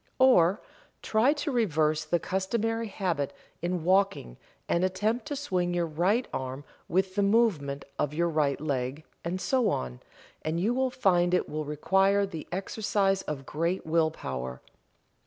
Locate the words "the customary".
2.05-2.87